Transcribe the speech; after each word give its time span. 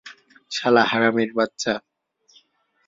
শালা 0.51 0.83
হারামীর 0.91 1.29
বাচ্চা। 1.37 1.73